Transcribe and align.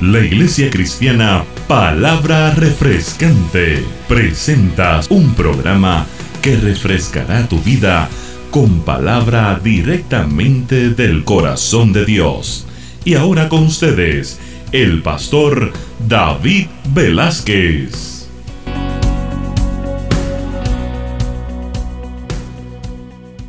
La 0.00 0.20
Iglesia 0.20 0.70
Cristiana 0.70 1.44
Palabra 1.66 2.54
Refrescante 2.54 3.84
presenta 4.06 5.00
un 5.10 5.34
programa 5.34 6.06
que 6.40 6.56
refrescará 6.56 7.48
tu 7.48 7.58
vida 7.58 8.08
con 8.52 8.82
palabra 8.82 9.58
directamente 9.58 10.90
del 10.90 11.24
corazón 11.24 11.92
de 11.92 12.04
Dios. 12.04 12.64
Y 13.04 13.14
ahora 13.14 13.48
con 13.48 13.64
ustedes, 13.64 14.38
el 14.70 15.02
pastor 15.02 15.72
David 16.06 16.68
Velázquez. 16.94 18.28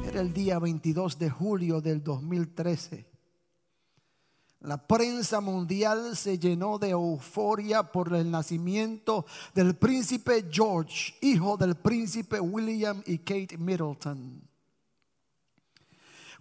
Era 0.08 0.22
el 0.22 0.34
día 0.34 0.58
22 0.58 1.20
de 1.20 1.30
julio 1.30 1.80
del 1.80 2.04
2013. 2.04 3.09
La 4.62 4.76
prensa 4.76 5.40
mundial 5.40 6.18
se 6.18 6.38
llenó 6.38 6.78
de 6.78 6.90
euforia 6.90 7.84
por 7.84 8.14
el 8.14 8.30
nacimiento 8.30 9.26
del 9.54 9.78
príncipe 9.78 10.48
George, 10.52 11.16
hijo 11.22 11.56
del 11.56 11.76
príncipe 11.76 12.42
William 12.42 13.02
y 13.06 13.20
Kate 13.20 13.58
Middleton. 13.58 14.50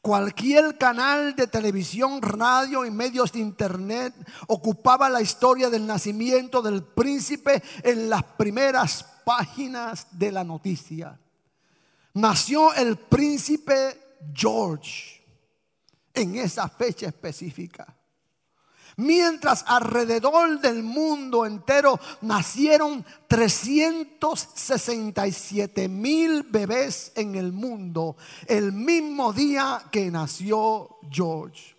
Cualquier 0.02 0.76
canal 0.78 1.36
de 1.36 1.46
televisión, 1.46 2.20
radio 2.20 2.84
y 2.84 2.90
medios 2.90 3.30
de 3.32 3.40
internet 3.40 4.14
ocupaba 4.48 5.08
la 5.08 5.20
historia 5.20 5.70
del 5.70 5.86
nacimiento 5.86 6.60
del 6.60 6.82
príncipe 6.82 7.62
en 7.84 8.10
las 8.10 8.24
primeras 8.24 9.04
páginas 9.24 10.06
de 10.10 10.32
la 10.32 10.42
noticia. 10.42 11.20
Nació 12.14 12.74
el 12.74 12.96
príncipe 12.96 14.18
George 14.34 15.22
en 16.14 16.34
esa 16.36 16.68
fecha 16.68 17.06
específica. 17.06 17.97
Mientras 18.98 19.64
alrededor 19.68 20.60
del 20.60 20.82
mundo 20.82 21.46
entero 21.46 21.98
nacieron 22.20 23.06
367 23.28 25.88
mil 25.88 26.42
bebés 26.42 27.12
en 27.14 27.36
el 27.36 27.52
mundo 27.52 28.16
el 28.48 28.72
mismo 28.72 29.32
día 29.32 29.84
que 29.92 30.10
nació 30.10 30.96
George. 31.12 31.76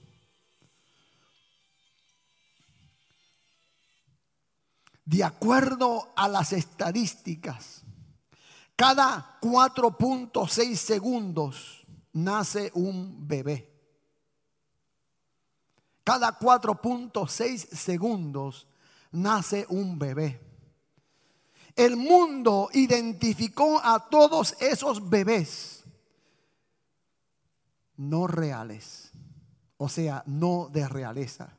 De 5.04 5.22
acuerdo 5.22 6.14
a 6.16 6.30
las 6.30 6.54
estadísticas, 6.54 7.82
cada 8.78 9.38
4.6 9.42 10.76
segundos 10.78 11.86
nace 12.14 12.72
un 12.76 13.28
bebé. 13.28 13.69
Cada 16.10 16.40
4.6 16.40 17.68
segundos 17.68 18.66
nace 19.12 19.68
un 19.70 20.00
bebé. 20.00 20.42
El 21.76 21.98
mundo 21.98 22.68
identificó 22.74 23.80
a 23.80 24.10
todos 24.10 24.56
esos 24.60 25.08
bebés 25.08 25.84
no 27.98 28.26
reales, 28.26 29.12
o 29.78 29.88
sea, 29.88 30.24
no 30.26 30.68
de 30.74 30.88
realeza, 30.88 31.56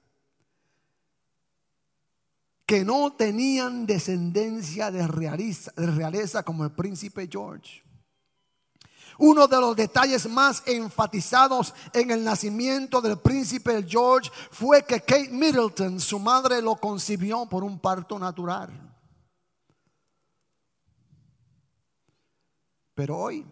que 2.67 2.85
no 2.85 3.12
tenían 3.12 3.87
descendencia 3.87 4.91
de 4.91 5.07
realeza, 5.07 5.70
de 5.77 5.87
realeza 5.87 6.42
como 6.42 6.64
el 6.64 6.73
príncipe 6.73 7.29
George. 7.31 7.85
Uno 9.23 9.47
de 9.47 9.61
los 9.61 9.77
detalles 9.77 10.27
más 10.31 10.63
enfatizados 10.67 11.75
en 11.93 12.11
el 12.11 12.25
nacimiento 12.25 13.03
del 13.03 13.19
príncipe 13.19 13.85
George 13.87 14.31
fue 14.51 14.83
que 14.83 15.03
Kate 15.03 15.29
Middleton, 15.29 16.01
su 16.01 16.19
madre, 16.19 16.63
lo 16.63 16.77
concibió 16.77 17.45
por 17.45 17.63
un 17.63 17.79
parto 17.79 18.19
natural. 18.19 18.71
Pero 22.95 23.19
hoy 23.19 23.47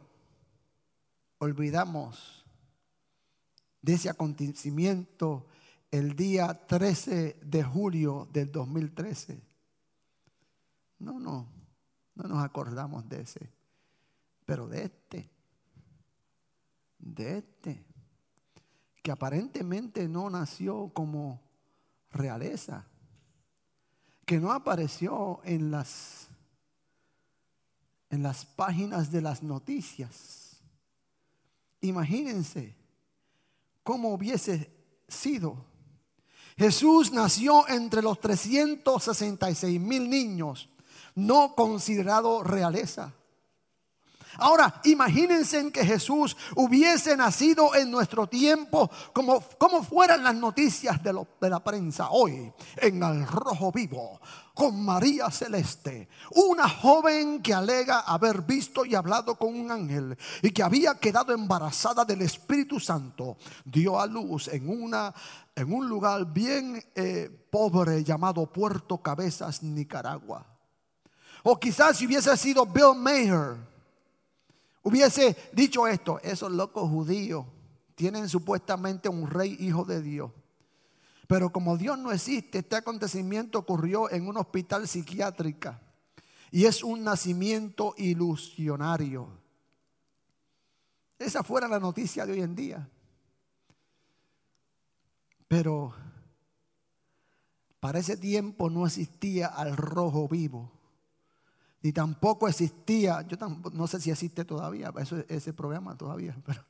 olvidamos 1.37 2.47
de 3.83 3.93
ese 3.93 4.09
acontecimiento 4.09 5.49
el 5.91 6.17
día 6.17 6.67
13 6.67 7.41
de 7.43 7.62
julio 7.62 8.27
del 8.33 8.51
2013. 8.51 9.39
No, 11.01 11.21
no, 11.21 11.47
no 12.15 12.27
nos 12.27 12.43
acordamos 12.43 13.07
de 13.07 13.21
ese, 13.21 13.53
pero 14.47 14.67
de 14.67 14.84
este 14.84 15.38
de 17.15 17.39
este, 17.39 17.85
que 19.03 19.11
aparentemente 19.11 20.09
no 20.09 20.31
nació 20.31 20.91
como 20.95 21.41
realeza, 22.11 22.87
que 24.25 24.39
no 24.39 24.53
apareció 24.53 25.41
en 25.45 25.71
las 25.71 26.29
en 28.11 28.23
las 28.23 28.45
páginas 28.45 29.11
de 29.11 29.21
las 29.21 29.43
noticias. 29.43 30.63
Imagínense 31.81 32.75
cómo 33.83 34.13
hubiese 34.13 34.71
sido. 35.07 35.65
Jesús 36.57 37.13
nació 37.13 37.69
entre 37.69 38.03
los 38.03 38.21
366 38.21 39.81
mil 39.81 40.11
niños, 40.11 40.69
no 41.15 41.55
considerado 41.55 42.43
realeza. 42.43 43.15
Ahora, 44.38 44.81
imagínense 44.84 45.72
que 45.72 45.84
Jesús 45.84 46.37
hubiese 46.54 47.16
nacido 47.16 47.75
en 47.75 47.91
nuestro 47.91 48.28
tiempo 48.28 48.88
como, 49.12 49.41
como 49.59 49.82
fueran 49.82 50.22
las 50.22 50.34
noticias 50.37 51.03
de, 51.03 51.12
la 51.50 51.65
prensa 51.65 52.10
hoy, 52.10 52.53
en 52.77 53.03
el 53.03 53.27
rojo 53.27 53.72
vivo, 53.72 54.21
con 54.54 54.84
María 54.84 55.28
Celeste, 55.32 56.09
una 56.37 56.69
joven 56.69 57.43
que 57.43 57.53
alega 57.53 58.00
haber 58.00 58.43
visto 58.43 58.84
y 58.84 58.94
hablado 58.94 59.34
con 59.34 59.59
un 59.59 59.72
ángel 59.72 60.16
y 60.41 60.53
que 60.53 60.62
había 60.62 60.94
quedado 60.94 61.32
embarazada 61.32 62.04
del 62.04 62.22
Espíritu 62.22 62.78
Santo, 62.78 63.38
dio 63.65 64.00
a 64.00 64.06
luz 64.06 64.47
en, 64.48 64.69
una, 64.69 65.12
en 65.56 65.72
un 65.72 65.88
lugar 65.88 66.32
bien 66.32 66.81
eh, 66.94 67.28
pobre 67.50 68.04
llamado 68.04 68.47
Puerto 68.53 68.98
Cabezas, 68.98 69.65
Nicaragua. 69.65 70.47
O 71.43 71.59
quizás 71.59 71.97
si 71.97 72.06
hubiese 72.06 72.37
sido 72.37 72.66
Bill 72.66 72.94
Maher 72.97 73.78
hubiese 74.83 75.37
dicho 75.53 75.87
esto, 75.87 76.21
esos 76.22 76.50
locos 76.53 76.89
judíos 76.89 77.47
tienen 77.94 78.28
supuestamente 78.28 79.09
un 79.09 79.28
rey 79.28 79.56
hijo 79.61 79.84
de 79.84 80.03
Dios. 80.03 80.31
Pero 81.27 81.50
como 81.50 81.77
Dios 81.77 81.99
no 81.99 82.11
existe, 82.11 82.59
este 82.59 82.77
acontecimiento 82.77 83.59
ocurrió 83.59 84.11
en 84.11 84.27
un 84.28 84.39
hospital 84.39 84.89
psiquiátrico 84.89 85.75
y 86.50 86.65
es 86.65 86.83
un 86.83 87.05
nacimiento 87.05 87.94
ilusionario. 87.99 89.28
Esa 91.19 91.43
fuera 91.43 91.69
la 91.69 91.81
noticia 91.81 92.25
de 92.25 92.33
hoy 92.33 92.41
en 92.41 92.55
día. 92.55 92.89
Pero 95.49 95.95
para 97.81 97.99
ese 97.99 98.16
tiempo 98.16 98.71
no 98.71 98.87
existía 98.87 99.49
al 99.49 99.77
rojo 99.77 100.28
vivo. 100.28 100.78
Ni 101.83 101.93
tampoco 101.93 102.49
existía, 102.49 103.22
yo 103.22 103.37
no 103.72 103.87
sé 103.87 104.00
si 104.00 104.11
existe 104.11 104.44
todavía, 104.44 104.93
eso, 104.99 105.16
ese 105.28 105.53
programa 105.53 105.97
todavía, 105.97 106.37
pero 106.47 106.65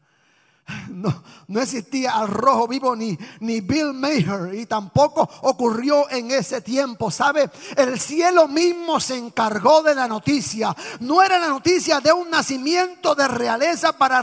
no, 0.88 1.22
no 1.48 1.60
existía 1.60 2.12
al 2.12 2.28
rojo 2.28 2.68
vivo 2.68 2.94
ni, 2.94 3.16
ni 3.40 3.60
Bill 3.60 3.92
Maher 3.94 4.54
y 4.54 4.66
tampoco 4.66 5.28
ocurrió 5.42 6.10
en 6.10 6.30
ese 6.30 6.60
tiempo. 6.60 7.10
¿Sabe? 7.10 7.50
El 7.76 7.98
cielo 7.98 8.48
mismo 8.48 9.00
se 9.00 9.16
encargó 9.16 9.82
de 9.82 9.94
la 9.94 10.06
noticia. 10.06 10.74
No 11.00 11.22
era 11.22 11.38
la 11.38 11.48
noticia 11.48 12.00
de 12.00 12.12
un 12.12 12.30
nacimiento 12.30 13.14
de 13.14 13.28
realeza 13.28 13.92
para 13.92 14.22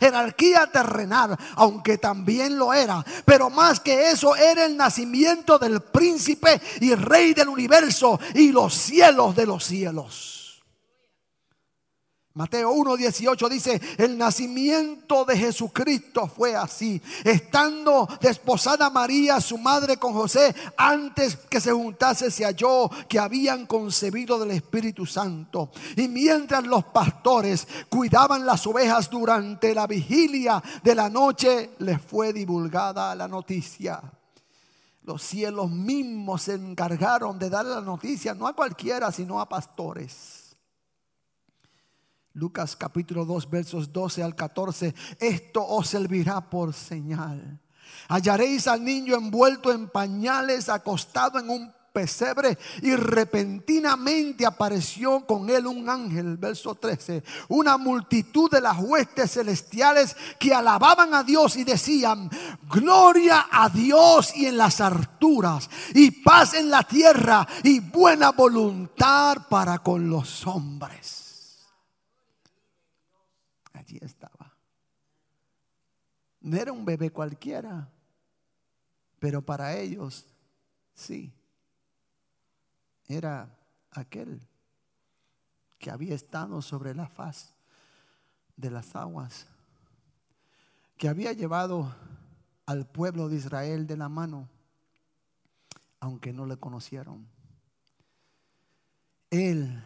jerarquía 0.00 0.66
terrenal, 0.66 1.36
aunque 1.56 1.98
también 1.98 2.58
lo 2.58 2.72
era. 2.72 3.04
Pero 3.24 3.50
más 3.50 3.80
que 3.80 4.10
eso 4.10 4.36
era 4.36 4.64
el 4.64 4.76
nacimiento 4.76 5.58
del 5.58 5.80
príncipe 5.80 6.60
y 6.80 6.94
rey 6.94 7.34
del 7.34 7.48
universo 7.48 8.18
y 8.34 8.52
los 8.52 8.74
cielos 8.74 9.36
de 9.36 9.46
los 9.46 9.64
cielos. 9.64 10.33
Mateo 12.36 12.74
1.18 12.74 13.48
dice, 13.48 13.80
el 13.96 14.18
nacimiento 14.18 15.24
de 15.24 15.38
Jesucristo 15.38 16.26
fue 16.26 16.56
así. 16.56 17.00
Estando 17.22 18.08
desposada 18.20 18.90
María, 18.90 19.40
su 19.40 19.56
madre 19.56 19.98
con 19.98 20.14
José, 20.14 20.52
antes 20.76 21.36
que 21.36 21.60
se 21.60 21.70
juntase, 21.70 22.32
se 22.32 22.44
halló 22.44 22.90
que 23.08 23.20
habían 23.20 23.66
concebido 23.66 24.36
del 24.40 24.50
Espíritu 24.50 25.06
Santo. 25.06 25.70
Y 25.94 26.08
mientras 26.08 26.64
los 26.64 26.86
pastores 26.86 27.68
cuidaban 27.88 28.44
las 28.44 28.66
ovejas 28.66 29.08
durante 29.08 29.72
la 29.72 29.86
vigilia 29.86 30.60
de 30.82 30.94
la 30.96 31.08
noche, 31.08 31.70
les 31.78 32.02
fue 32.02 32.32
divulgada 32.32 33.14
la 33.14 33.28
noticia. 33.28 34.02
Los 35.04 35.22
cielos 35.22 35.70
mismos 35.70 36.42
se 36.42 36.54
encargaron 36.54 37.38
de 37.38 37.48
dar 37.48 37.64
la 37.64 37.80
noticia, 37.80 38.34
no 38.34 38.48
a 38.48 38.54
cualquiera, 38.54 39.12
sino 39.12 39.40
a 39.40 39.48
pastores. 39.48 40.43
Lucas 42.34 42.74
capítulo 42.74 43.24
2 43.24 43.48
versos 43.48 43.92
12 43.92 44.22
al 44.22 44.34
14. 44.34 44.94
Esto 45.20 45.64
os 45.64 45.88
servirá 45.88 46.40
por 46.40 46.74
señal. 46.74 47.60
Hallaréis 48.08 48.66
al 48.66 48.84
niño 48.84 49.14
envuelto 49.14 49.70
en 49.70 49.88
pañales, 49.88 50.68
acostado 50.68 51.38
en 51.38 51.48
un 51.48 51.72
pesebre 51.92 52.58
y 52.82 52.96
repentinamente 52.96 54.44
apareció 54.44 55.24
con 55.24 55.48
él 55.48 55.64
un 55.68 55.88
ángel, 55.88 56.36
verso 56.36 56.74
13, 56.74 57.22
una 57.48 57.78
multitud 57.78 58.50
de 58.50 58.60
las 58.60 58.78
huestes 58.80 59.30
celestiales 59.30 60.16
que 60.40 60.52
alababan 60.52 61.14
a 61.14 61.22
Dios 61.22 61.56
y 61.56 61.62
decían, 61.62 62.28
gloria 62.68 63.46
a 63.48 63.68
Dios 63.68 64.36
y 64.36 64.46
en 64.46 64.56
las 64.56 64.80
alturas 64.80 65.70
y 65.94 66.10
paz 66.10 66.54
en 66.54 66.68
la 66.68 66.82
tierra 66.82 67.46
y 67.62 67.78
buena 67.78 68.32
voluntad 68.32 69.46
para 69.48 69.78
con 69.78 70.10
los 70.10 70.44
hombres. 70.48 71.24
Allí 73.72 73.98
estaba. 74.02 74.52
No 76.44 76.58
era 76.58 76.72
un 76.72 76.84
bebé 76.84 77.10
cualquiera, 77.10 77.88
pero 79.18 79.40
para 79.40 79.74
ellos 79.78 80.26
sí 80.92 81.32
era 83.08 83.48
aquel 83.90 84.46
que 85.78 85.90
había 85.90 86.14
estado 86.14 86.60
sobre 86.60 86.94
la 86.94 87.08
faz 87.08 87.54
de 88.58 88.70
las 88.70 88.94
aguas, 88.94 89.46
que 90.98 91.08
había 91.08 91.32
llevado 91.32 91.96
al 92.66 92.86
pueblo 92.86 93.30
de 93.30 93.36
Israel 93.36 93.86
de 93.86 93.96
la 93.96 94.10
mano, 94.10 94.50
aunque 95.98 96.34
no 96.34 96.44
le 96.44 96.58
conocieron. 96.58 97.26
Él 99.30 99.82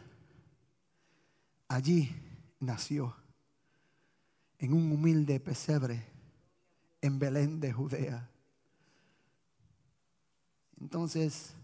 allí 1.69 2.11
nació 2.58 3.14
en 4.58 4.72
un 4.72 4.90
humilde 4.90 5.38
pesebre 5.38 6.18
en 7.00 7.19
Belén 7.19 7.61
de 7.61 7.73
Judea. 7.73 8.29
Entonces, 10.81 11.55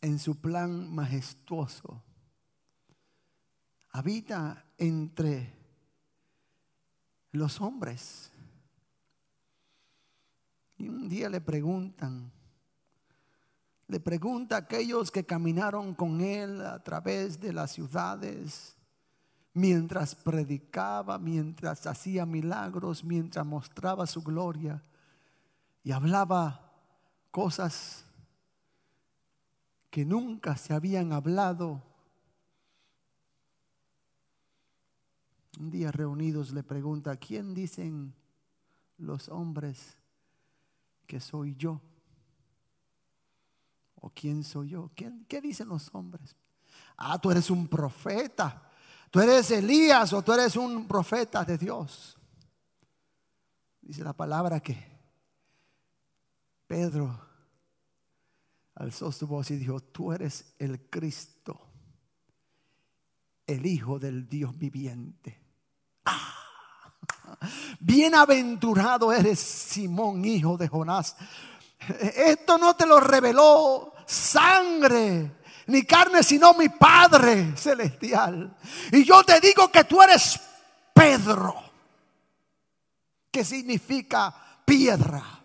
en 0.00 0.18
su 0.18 0.40
plan 0.40 0.94
majestuoso, 0.94 2.02
habita 3.90 4.64
entre 4.78 5.52
los 7.32 7.60
hombres. 7.60 8.30
Y 10.78 10.88
un 10.88 11.08
día 11.08 11.28
le 11.30 11.40
preguntan, 11.40 12.30
le 13.88 14.00
pregunta 14.00 14.56
a 14.56 14.60
aquellos 14.60 15.10
que 15.10 15.24
caminaron 15.24 15.94
con 15.94 16.20
él 16.20 16.60
a 16.60 16.82
través 16.82 17.40
de 17.40 17.52
las 17.52 17.72
ciudades, 17.72 18.75
mientras 19.56 20.14
predicaba, 20.14 21.18
mientras 21.18 21.86
hacía 21.86 22.26
milagros, 22.26 23.02
mientras 23.02 23.46
mostraba 23.46 24.06
su 24.06 24.22
gloria 24.22 24.82
y 25.82 25.92
hablaba 25.92 26.74
cosas 27.30 28.04
que 29.88 30.04
nunca 30.04 30.58
se 30.58 30.74
habían 30.74 31.14
hablado. 31.14 31.82
Un 35.58 35.70
día 35.70 35.90
reunidos 35.90 36.52
le 36.52 36.62
pregunta, 36.62 37.16
¿quién 37.16 37.54
dicen 37.54 38.12
los 38.98 39.30
hombres 39.30 39.96
que 41.06 41.18
soy 41.18 41.56
yo? 41.56 41.80
¿O 44.02 44.10
quién 44.10 44.44
soy 44.44 44.68
yo? 44.68 44.90
¿Qué 44.94 45.40
dicen 45.40 45.68
los 45.68 45.88
hombres? 45.94 46.36
Ah, 46.98 47.18
tú 47.18 47.30
eres 47.30 47.48
un 47.48 47.66
profeta. 47.66 48.65
Tú 49.16 49.22
eres 49.22 49.50
Elías 49.50 50.12
o 50.12 50.20
tú 50.20 50.34
eres 50.34 50.56
un 50.56 50.86
profeta 50.86 51.42
de 51.42 51.56
Dios. 51.56 52.18
Dice 53.80 54.04
la 54.04 54.12
palabra 54.12 54.60
que 54.60 54.76
Pedro 56.66 57.18
alzó 58.74 59.10
su 59.10 59.26
voz 59.26 59.50
y 59.52 59.56
dijo, 59.56 59.80
tú 59.80 60.12
eres 60.12 60.52
el 60.58 60.90
Cristo, 60.90 61.58
el 63.46 63.64
Hijo 63.64 63.98
del 63.98 64.28
Dios 64.28 64.58
viviente. 64.58 65.40
¡Ah! 66.04 66.92
Bienaventurado 67.80 69.14
eres 69.14 69.40
Simón, 69.40 70.26
hijo 70.26 70.58
de 70.58 70.68
Jonás. 70.68 71.16
Esto 72.14 72.58
no 72.58 72.76
te 72.76 72.84
lo 72.84 73.00
reveló 73.00 73.94
sangre 74.04 75.38
ni 75.66 75.82
carne, 75.84 76.22
sino 76.22 76.54
mi 76.54 76.68
Padre 76.68 77.54
celestial. 77.56 78.56
Y 78.92 79.04
yo 79.04 79.22
te 79.24 79.40
digo 79.40 79.70
que 79.70 79.84
tú 79.84 80.00
eres 80.02 80.38
Pedro, 80.92 81.54
que 83.30 83.44
significa 83.44 84.34
piedra. 84.64 85.36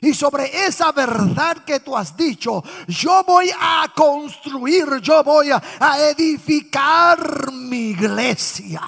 Y 0.00 0.12
sobre 0.12 0.66
esa 0.66 0.92
verdad 0.92 1.64
que 1.64 1.80
tú 1.80 1.96
has 1.96 2.16
dicho, 2.16 2.62
yo 2.86 3.24
voy 3.24 3.50
a 3.58 3.90
construir, 3.94 5.00
yo 5.00 5.24
voy 5.24 5.50
a, 5.50 5.62
edificar 6.10 7.50
mi 7.50 7.90
iglesia. 7.90 8.82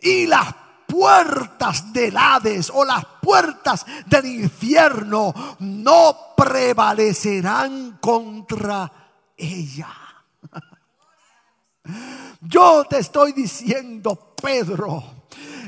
Y 0.00 0.26
las 0.26 0.63
puertas 0.94 1.92
del 1.92 2.16
Hades 2.16 2.70
o 2.72 2.84
las 2.84 3.04
puertas 3.20 3.84
del 4.06 4.26
infierno 4.26 5.34
no 5.58 6.16
prevalecerán 6.36 7.98
contra 8.00 8.90
ella. 9.36 9.88
Yo 12.40 12.84
te 12.84 13.00
estoy 13.00 13.32
diciendo, 13.32 14.36
Pedro, 14.40 15.02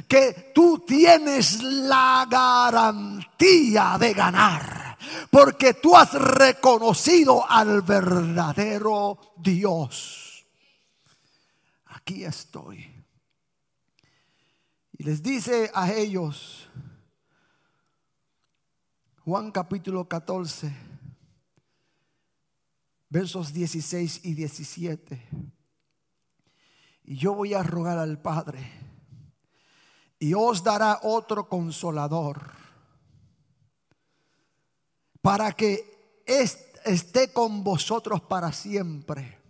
que 0.07 0.53
tú 0.55 0.85
tienes 0.87 1.61
la 1.61 2.25
garantía 2.31 3.97
de 3.99 4.15
ganar. 4.15 4.97
Porque 5.29 5.75
tú 5.75 5.97
has 5.97 6.13
reconocido 6.13 7.45
al 7.51 7.83
verdadero 7.83 9.19
Dios. 9.37 10.47
Aquí 11.87 12.25
estoy. 12.25 12.96
Y 14.99 15.05
les 15.05 15.23
dice 15.23 15.71
a 15.75 15.93
ellos, 15.93 16.67
Juan 19.25 19.51
capítulo 19.51 20.09
14, 20.09 20.75
versos 23.11 23.53
16 23.53 24.25
y 24.25 24.35
17. 24.35 25.29
Y 27.05 27.17
yo 27.17 27.35
voy 27.35 27.53
a 27.53 27.63
rogar 27.63 27.99
al 27.99 28.23
Padre 28.23 28.71
y 30.19 30.33
os 30.33 30.65
dará 30.65 31.01
otro 31.03 31.47
consolador 31.47 32.53
para 35.21 35.53
que 35.53 36.25
esté 36.25 37.35
con 37.35 37.63
vosotros 37.63 38.23
para 38.23 38.51
siempre. 38.51 39.46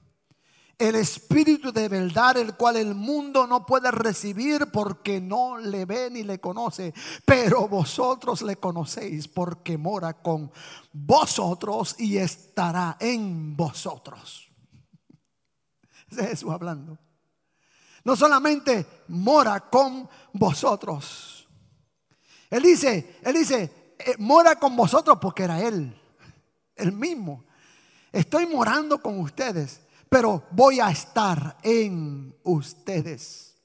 El 0.79 0.95
Espíritu 0.97 1.73
de 1.73 1.89
verdad, 1.89 2.37
el 2.37 2.55
cual 2.55 2.77
el 2.77 2.95
mundo 2.95 3.47
no 3.47 3.65
puede 3.65 3.91
recibir 3.91 4.67
porque 4.71 5.21
no 5.21 5.57
le 5.57 5.87
ve 5.87 6.11
ni 6.11 6.23
le 6.23 6.39
conoce, 6.39 6.93
pero 7.25 7.67
vosotros 7.67 8.43
le 8.43 8.57
conocéis 8.57 9.27
porque 9.27 9.79
mora 9.79 10.15
con 10.15 10.53
vosotros 10.93 11.95
y 11.99 12.19
estará 12.19 12.97
en 13.01 13.57
vosotros. 13.57 14.43
Es 16.11 16.19
Jesús 16.19 16.53
hablando 16.53 16.99
no 18.07 18.15
solamente 18.15 18.87
mora 19.09 19.59
con 19.69 20.09
vosotros. 20.33 21.49
Él 22.49 22.63
dice, 22.63 23.19
él 23.21 23.35
dice, 23.35 23.95
eh, 23.99 24.15
mora 24.19 24.61
con 24.61 24.77
vosotros 24.77 25.19
porque 25.21 25.43
era 25.43 25.61
él, 25.61 25.93
el 26.77 26.93
mismo. 26.93 27.45
Estoy 28.13 28.47
morando 28.47 29.03
con 29.03 29.19
ustedes, 29.19 29.81
pero 30.09 30.45
voy 30.51 30.81
a 30.81 30.91
estar 30.91 31.59
en 31.63 32.35
ustedes. 32.45 33.57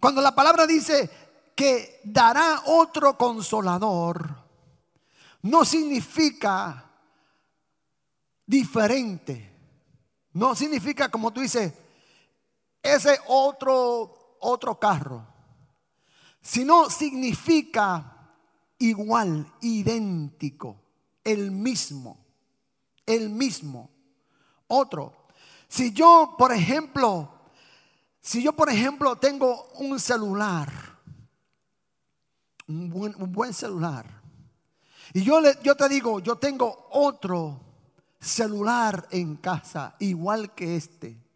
Cuando 0.00 0.20
la 0.20 0.34
palabra 0.34 0.66
dice 0.66 1.10
que 1.54 2.00
dará 2.04 2.62
otro 2.66 3.16
consolador, 3.18 4.44
no 5.42 5.64
significa 5.64 6.88
diferente. 8.46 9.52
No 10.32 10.54
significa, 10.54 11.10
como 11.10 11.32
tú 11.32 11.40
dices, 11.40 11.72
ese 12.82 13.18
otro, 13.26 14.36
otro 14.40 14.78
carro, 14.78 15.26
sino 16.40 16.88
significa 16.90 18.32
igual, 18.78 19.52
idéntico, 19.60 20.80
el 21.24 21.50
mismo, 21.50 22.24
el 23.04 23.30
mismo, 23.30 23.90
otro. 24.68 25.12
Si 25.68 25.92
yo, 25.92 26.34
por 26.38 26.52
ejemplo, 26.52 27.28
si 28.20 28.42
yo, 28.42 28.52
por 28.52 28.70
ejemplo, 28.70 29.16
tengo 29.16 29.68
un 29.74 29.98
celular, 29.98 30.70
un 32.66 32.90
buen, 32.90 33.52
celular, 33.52 34.06
y 35.12 35.22
yo, 35.22 35.40
le, 35.40 35.58
yo 35.62 35.74
te 35.74 35.88
digo, 35.88 36.20
yo 36.20 36.36
tengo 36.36 36.88
otro 36.90 37.60
celular 38.20 39.06
en 39.10 39.36
casa, 39.36 39.96
igual 39.98 40.54
que 40.54 40.76
este. 40.76 41.28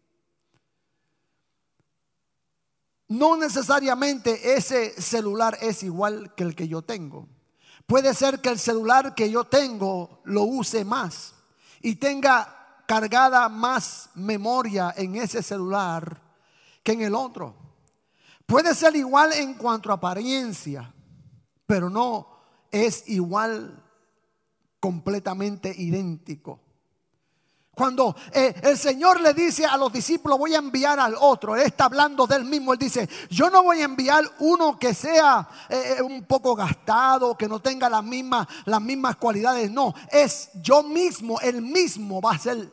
no 3.13 3.37
necesariamente 3.37 4.55
ese 4.55 4.99
celular 4.99 5.57
es 5.61 5.83
igual 5.83 6.33
que 6.35 6.43
el 6.43 6.55
que 6.55 6.67
yo 6.67 6.81
tengo. 6.81 7.27
Puede 7.85 8.13
ser 8.15 8.39
que 8.39 8.49
el 8.49 8.57
celular 8.57 9.13
que 9.13 9.29
yo 9.29 9.43
tengo 9.43 10.21
lo 10.23 10.43
use 10.43 10.83
más 10.83 11.33
y 11.81 11.95
tenga 11.95 12.62
cargada 12.85 13.49
más 13.49 14.09
memoria 14.15 14.93
en 14.95 15.15
ese 15.15 15.41
celular 15.41 16.21
que 16.83 16.93
en 16.93 17.01
el 17.01 17.15
otro. 17.15 17.55
Puede 18.45 18.75
ser 18.75 18.95
igual 18.95 19.33
en 19.33 19.53
cuanto 19.55 19.89
a 19.89 19.95
apariencia, 19.95 20.93
pero 21.65 21.89
no 21.89 22.27
es 22.71 23.07
igual 23.07 23.83
completamente 24.79 25.73
idéntico. 25.75 26.62
Cuando 27.75 28.15
eh, 28.31 28.53
el 28.61 28.77
Señor 28.77 29.19
le 29.19 29.33
dice 29.33 29.65
a 29.65 29.77
los 29.77 29.91
discípulos, 29.91 30.37
voy 30.37 30.53
a 30.53 30.59
enviar 30.59 30.99
al 30.99 31.15
otro, 31.19 31.55
Él 31.55 31.63
está 31.63 31.85
hablando 31.85 32.27
del 32.27 32.45
mismo, 32.45 32.71
Él 32.73 32.77
dice, 32.77 33.09
yo 33.31 33.49
no 33.49 33.63
voy 33.63 33.81
a 33.81 33.85
enviar 33.85 34.23
uno 34.39 34.77
que 34.77 34.93
sea 34.93 35.47
eh, 35.69 35.99
un 36.03 36.23
poco 36.25 36.55
gastado, 36.55 37.35
que 37.35 37.47
no 37.47 37.59
tenga 37.59 37.89
las 37.89 38.03
mismas, 38.03 38.47
las 38.65 38.79
mismas 38.79 39.15
cualidades, 39.15 39.71
no, 39.71 39.93
es 40.11 40.51
yo 40.61 40.83
mismo, 40.83 41.39
el 41.41 41.63
mismo 41.63 42.21
va 42.21 42.33
a 42.33 42.37
ser 42.37 42.71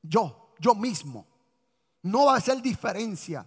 yo, 0.00 0.52
yo 0.60 0.76
mismo, 0.76 1.26
no 2.02 2.26
va 2.26 2.36
a 2.36 2.40
ser 2.40 2.62
diferencia. 2.62 3.44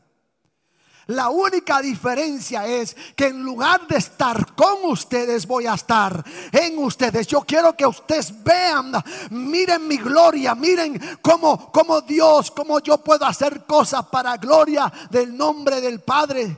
La 1.07 1.29
única 1.29 1.81
diferencia 1.81 2.67
es 2.67 2.95
que 3.15 3.27
en 3.27 3.41
lugar 3.41 3.87
de 3.87 3.97
estar 3.97 4.55
con 4.55 4.83
ustedes, 4.83 5.47
voy 5.47 5.65
a 5.65 5.75
estar 5.75 6.23
en 6.51 6.77
ustedes. 6.79 7.27
Yo 7.27 7.41
quiero 7.41 7.75
que 7.75 7.85
ustedes 7.85 8.43
vean, 8.43 8.91
miren 9.31 9.87
mi 9.87 9.97
gloria, 9.97 10.53
miren 10.53 10.99
cómo, 11.21 11.71
cómo 11.71 12.01
Dios, 12.01 12.51
cómo 12.51 12.79
yo 12.79 12.97
puedo 12.97 13.25
hacer 13.25 13.65
cosas 13.65 14.05
para 14.07 14.35
gloria 14.35 14.91
del 15.09 15.35
nombre 15.35 15.79
del 15.79 16.01
Padre. 16.01 16.57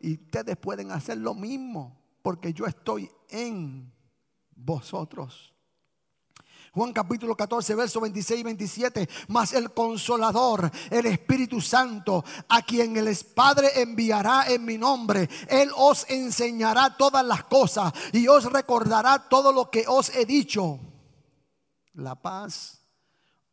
Y 0.00 0.14
ustedes 0.14 0.56
pueden 0.56 0.92
hacer 0.92 1.18
lo 1.18 1.34
mismo, 1.34 2.00
porque 2.22 2.52
yo 2.52 2.66
estoy 2.66 3.10
en 3.28 3.92
vosotros. 4.54 5.57
Juan 6.72 6.92
capítulo 6.92 7.36
14, 7.36 7.74
verso 7.74 8.00
26 8.00 8.40
y 8.40 8.42
27. 8.42 9.08
Mas 9.28 9.52
el 9.52 9.72
consolador, 9.72 10.70
el 10.90 11.06
Espíritu 11.06 11.60
Santo, 11.60 12.24
a 12.48 12.62
quien 12.62 12.96
el 12.96 13.16
Padre 13.34 13.80
enviará 13.80 14.48
en 14.48 14.64
mi 14.64 14.76
nombre, 14.76 15.28
Él 15.48 15.70
os 15.76 16.08
enseñará 16.10 16.96
todas 16.96 17.24
las 17.24 17.44
cosas 17.44 17.92
y 18.12 18.28
os 18.28 18.44
recordará 18.44 19.28
todo 19.28 19.52
lo 19.52 19.70
que 19.70 19.84
os 19.88 20.14
he 20.14 20.26
dicho. 20.26 20.78
La 21.94 22.14
paz 22.14 22.80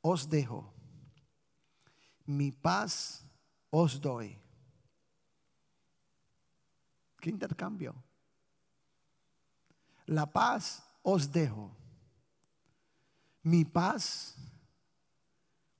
os 0.01 0.29
dejo. 0.29 0.73
Mi 2.25 2.51
paz 2.51 3.25
os 3.69 4.01
doy. 4.01 4.37
¿Qué 7.19 7.29
intercambio? 7.29 7.95
La 10.07 10.31
paz 10.31 10.83
os 11.01 11.31
dejo 11.31 11.75
mi 13.45 13.63
paz 13.63 14.35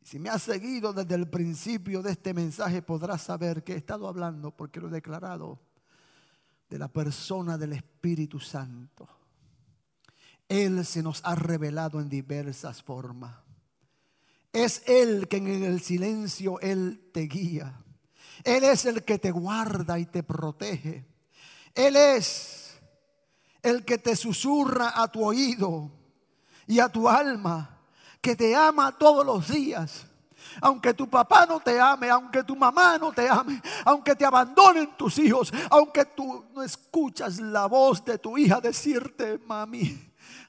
Si 0.03 0.19
me 0.19 0.29
has 0.29 0.43
seguido 0.43 0.93
desde 0.93 1.15
el 1.15 1.27
principio 1.27 2.03
de 2.03 2.12
este 2.12 2.33
mensaje, 2.33 2.81
podrás 2.81 3.24
saber 3.24 3.63
que 3.63 3.74
he 3.74 3.77
estado 3.77 4.07
hablando, 4.07 4.51
porque 4.51 4.79
lo 4.79 4.88
he 4.88 4.91
declarado, 4.91 5.59
de 6.69 6.77
la 6.77 6.88
persona 6.88 7.57
del 7.57 7.74
Espíritu 7.74 8.39
Santo. 8.39 9.07
Él 10.47 10.85
se 10.85 11.01
nos 11.01 11.21
ha 11.24 11.33
revelado 11.33 12.00
en 12.00 12.09
diversas 12.09 12.83
formas. 12.83 13.35
Es 14.53 14.83
Él 14.85 15.27
que 15.27 15.38
en 15.38 15.63
el 15.63 15.81
silencio 15.81 16.59
Él 16.59 17.09
te 17.12 17.21
guía. 17.21 17.85
Él 18.44 18.63
es 18.63 18.86
el 18.86 19.04
que 19.04 19.20
te 19.20 19.32
guarda 19.32 19.98
y 20.00 20.06
te 20.06 20.24
protege. 20.24 21.06
Él 21.74 21.96
es 21.96 22.80
el 23.62 23.84
que 23.84 23.98
te 23.98 24.15
susurra 24.15 24.94
a 24.96 25.12
tu 25.12 25.24
oído 25.24 25.92
y 26.68 26.80
a 26.80 26.89
tu 26.89 27.10
alma, 27.10 27.80
que 28.22 28.36
te 28.36 28.56
ama 28.56 28.98
todos 28.98 29.25
los 29.25 29.48
días. 29.48 30.06
Aunque 30.62 30.94
tu 30.94 31.10
papá 31.10 31.46
no 31.46 31.60
te 31.60 31.80
ame, 31.80 32.10
aunque 32.10 32.44
tu 32.44 32.56
mamá 32.56 32.98
no 32.98 33.12
te 33.12 33.27
ame, 33.27 33.62
aunque 33.84 34.15
te 34.15 34.25
abandonen 34.25 34.96
tus 34.96 35.18
hijos, 35.18 35.51
aunque 35.70 36.06
tú 36.06 36.46
no 36.54 36.62
escuchas 36.62 37.39
la 37.39 37.65
voz 37.65 38.06
de 38.06 38.18
tu 38.18 38.38
hija 38.38 38.62
decirte, 38.62 39.39
mami, 39.39 39.82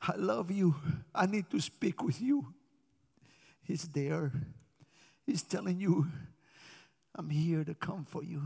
I 0.02 0.12
love 0.16 0.50
you, 0.50 0.74
I 1.14 1.26
need 1.26 1.46
to 1.46 1.60
speak 1.60 2.02
with 2.02 2.20
you. 2.20 2.52
He's 3.62 3.88
there. 3.92 4.30
He's 5.26 5.42
telling 5.42 5.80
you, 5.80 6.06
I'm 7.16 7.30
here 7.30 7.64
to 7.64 7.74
come 7.74 8.04
for 8.04 8.22
you. 8.22 8.42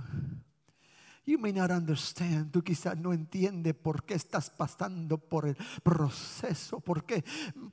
You 1.27 1.39
may 1.39 1.53
not 1.53 1.71
understand. 1.71 2.51
Tú 2.51 2.63
quizás 2.63 2.97
no 2.99 3.13
entiendes 3.13 3.75
por 3.75 4.05
qué 4.05 4.15
estás 4.15 4.49
pasando 4.49 5.19
por 5.19 5.47
el 5.47 5.57
proceso. 5.83 6.81
¿Por 6.81 7.05
qué? 7.05 7.23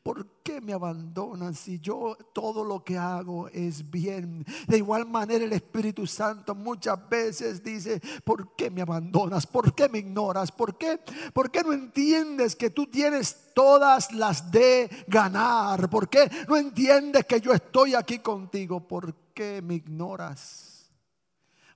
¿Por 0.03 0.43
qué 0.43 0.59
me 0.59 0.73
abandonan 0.73 1.55
si 1.55 1.79
yo 1.79 2.17
todo 2.33 2.63
lo 2.63 2.83
que 2.83 2.97
hago 2.97 3.47
es 3.47 3.89
bien? 3.89 4.45
De 4.67 4.77
igual 4.77 5.07
manera 5.07 5.45
el 5.45 5.53
Espíritu 5.53 6.05
Santo 6.05 6.53
muchas 6.53 7.09
veces 7.09 7.63
dice, 7.63 8.01
¿por 8.23 8.53
qué 8.55 8.69
me 8.69 8.81
abandonas? 8.81 9.47
¿Por 9.47 9.73
qué 9.73 9.87
me 9.87 9.99
ignoras? 9.99 10.51
¿Por 10.51 10.77
qué? 10.77 10.99
¿Por 11.33 11.49
qué 11.49 11.63
no 11.63 11.73
entiendes 11.73 12.55
que 12.55 12.69
tú 12.69 12.85
tienes 12.87 13.53
todas 13.55 14.11
las 14.11 14.51
de 14.51 14.89
ganar? 15.07 15.89
¿Por 15.89 16.09
qué 16.09 16.29
no 16.47 16.57
entiendes 16.57 17.25
que 17.25 17.39
yo 17.39 17.53
estoy 17.53 17.95
aquí 17.95 18.19
contigo? 18.19 18.85
¿Por 18.85 19.15
qué 19.33 19.61
me 19.63 19.75
ignoras? 19.75 20.76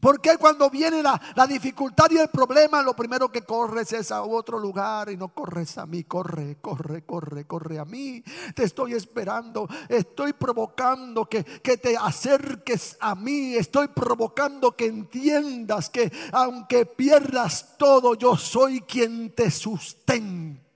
Porque 0.02 0.38
cuando 0.38 0.70
viene 0.72 1.04
la, 1.04 1.22
dificultad 1.48 2.10
y 2.10 2.18
el 2.18 2.30
problema, 2.30 2.82
lo 2.82 2.96
primero 2.96 3.32
que 3.32 3.44
corres 3.44 3.94
es 3.94 4.12
a 4.12 4.24
otro 4.24 4.58
lugar 4.58 5.12
y 5.12 5.16
no 5.16 5.30
corres 5.30 5.78
a 5.78 5.86
mí. 5.86 6.06
Corre, 6.06 6.58
corre, 6.60 7.06
corre, 7.06 7.46
corre 7.46 7.78
a 7.78 7.86
mí. 7.86 8.24
Te 8.56 8.64
estoy 8.64 8.94
esperando. 8.94 9.68
Estoy 9.88 10.34
provocando 10.34 11.26
que, 11.30 11.44
que 11.44 11.78
te 11.78 11.96
acerques 11.96 12.98
a 13.00 13.14
mí. 13.14 13.54
Estoy 13.54 13.90
provocando 13.90 14.76
que 14.76 14.88
entiendas 14.88 15.90
que 15.92 16.12
aunque 16.32 16.88
pierdas 16.88 17.78
todo, 17.78 18.16
yo 18.16 18.36
soy 18.36 18.82
quien 18.82 19.36
te 19.36 19.52
sustento. 19.52 20.71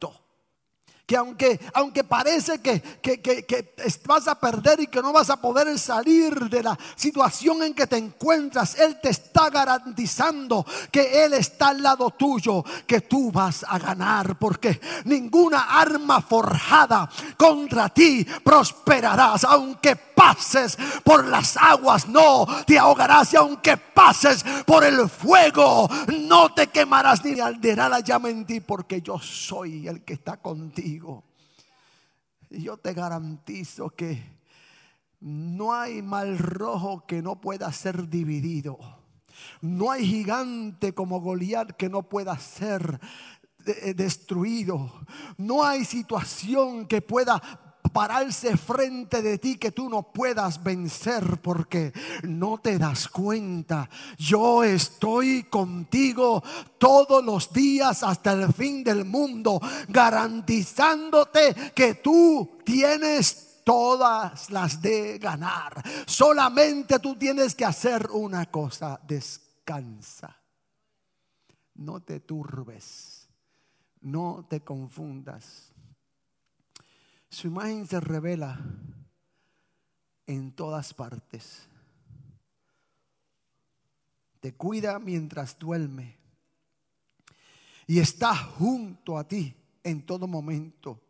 Que 1.05 1.15
aunque, 1.17 1.59
aunque 1.73 2.03
parece 2.03 2.59
que, 2.59 2.81
que, 2.81 3.21
que, 3.21 3.45
que, 3.45 3.75
vas 4.05 4.27
a 4.27 4.39
perder 4.39 4.79
y 4.79 4.87
que 4.87 5.01
no 5.01 5.13
vas 5.13 5.29
a 5.29 5.39
poder 5.39 5.77
salir 5.77 6.33
de 6.49 6.63
la 6.63 6.77
situación 6.95 7.61
en 7.61 7.73
que 7.73 7.85
te 7.85 7.97
encuentras, 7.97 8.79
Él 8.79 8.99
te 8.99 9.09
está 9.09 9.49
garantizando 9.49 10.65
que 10.91 11.25
Él 11.25 11.33
está 11.33 11.69
al 11.69 11.83
lado 11.83 12.09
tuyo, 12.11 12.63
que 12.87 13.01
tú 13.01 13.31
vas 13.31 13.65
a 13.67 13.77
ganar, 13.77 14.39
porque 14.39 14.79
ninguna 15.05 15.79
arma 15.79 16.21
forjada 16.21 17.09
contra 17.37 17.89
ti 17.89 18.25
prosperarás, 18.43 19.43
aunque 19.43 19.95
pases 20.15 20.77
por 21.03 21.25
las 21.25 21.57
aguas, 21.57 22.07
no 22.07 22.45
te 22.65 22.79
ahogarás, 22.79 23.33
y 23.33 23.37
aunque 23.37 23.77
pases 23.77 24.43
por 24.65 24.83
el 24.83 25.09
fuego, 25.09 25.89
no 26.27 26.53
te 26.53 26.67
quemarás 26.67 27.23
ni 27.23 27.39
arderá 27.39 27.89
la 27.89 27.99
llama 27.99 28.29
en 28.29 28.45
ti, 28.45 28.59
porque 28.59 29.01
yo 29.01 29.19
soy 29.19 29.87
el 29.87 30.03
que 30.03 30.13
está 30.13 30.37
contigo. 30.37 31.23
Y 32.49 32.63
yo 32.63 32.77
te 32.77 32.93
garantizo 32.93 33.89
que 33.89 34.35
no 35.19 35.73
hay 35.73 36.01
mal 36.01 36.37
rojo 36.37 37.05
que 37.05 37.21
no 37.21 37.41
pueda 37.41 37.71
ser 37.71 38.09
dividido. 38.09 38.77
No 39.61 39.91
hay 39.91 40.05
gigante 40.05 40.93
como 40.93 41.19
Goliat 41.19 41.71
que 41.71 41.89
no 41.89 42.03
pueda 42.03 42.37
ser 42.37 42.99
eh, 43.65 43.93
destruido. 43.95 44.91
No 45.37 45.63
hay 45.63 45.85
situación 45.85 46.85
que 46.85 47.01
pueda 47.01 47.41
pararse 47.95 48.57
frente 48.57 49.21
de 49.21 49.37
ti 49.37 49.55
que 49.55 49.71
tú 49.71 49.89
no 49.89 50.11
puedas 50.11 50.61
vencer 50.61 51.39
porque 51.41 51.93
no 52.23 52.57
te 52.57 52.77
das 52.77 53.07
cuenta. 53.07 53.89
Yo 54.17 54.65
estoy 54.65 55.43
contigo 55.43 56.43
todos 56.77 57.23
los 57.23 57.53
días 57.53 58.03
hasta 58.03 58.33
el 58.33 58.51
fin 58.51 58.83
del 58.83 59.05
mundo, 59.05 59.61
garantizándote 59.87 61.71
que 61.73 61.93
tú 61.93 62.57
tienes 62.65 63.61
todas 63.63 64.49
las 64.51 64.81
de 64.81 65.17
ganar. 65.17 65.81
Solamente 66.05 66.99
tú 66.99 67.15
tienes 67.15 67.55
que 67.55 67.63
hacer 67.63 68.09
una 68.11 68.51
cosa, 68.51 68.99
descansa. 69.07 70.35
No 71.75 72.01
te 72.01 72.19
turbes, 72.19 73.29
no 74.01 74.45
te 74.49 74.65
confundas. 74.65 75.74
Su 77.35 77.47
imagen 77.47 77.85
se 77.85 77.99
revela 77.99 78.57
en 80.25 80.53
todas 80.53 80.93
partes. 80.93 81.67
Te 84.39 84.53
cuida 84.55 84.99
mientras 84.99 85.59
duerme 85.59 86.17
y 87.87 87.99
está 87.99 88.33
junto 88.33 89.17
a 89.17 89.27
ti 89.27 89.53
en 89.83 90.05
todo 90.05 90.27
momento. 90.27 91.01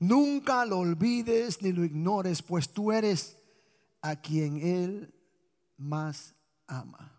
Nunca 0.00 0.66
lo 0.66 0.80
olvides 0.80 1.62
ni 1.62 1.72
lo 1.72 1.82
ignores, 1.82 2.42
pues 2.42 2.70
tú 2.70 2.92
eres 2.92 3.38
a 4.02 4.16
quien 4.16 4.58
Él 4.58 5.14
más 5.78 6.34
ama. 6.66 7.10